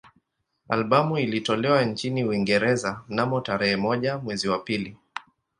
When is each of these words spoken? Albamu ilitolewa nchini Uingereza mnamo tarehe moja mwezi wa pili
Albamu 0.69 1.17
ilitolewa 1.17 1.83
nchini 1.83 2.23
Uingereza 2.23 3.01
mnamo 3.09 3.41
tarehe 3.41 3.75
moja 3.75 4.17
mwezi 4.17 4.49
wa 4.49 4.59
pili 4.59 4.97